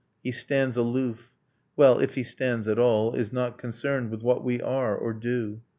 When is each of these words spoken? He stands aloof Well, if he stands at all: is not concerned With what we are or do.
He 0.23 0.31
stands 0.31 0.77
aloof 0.77 1.31
Well, 1.75 1.99
if 1.99 2.15
he 2.15 2.23
stands 2.23 2.67
at 2.67 2.79
all: 2.79 3.13
is 3.13 3.31
not 3.31 3.59
concerned 3.59 4.09
With 4.09 4.23
what 4.23 4.43
we 4.43 4.59
are 4.59 4.95
or 4.97 5.13
do. 5.13 5.61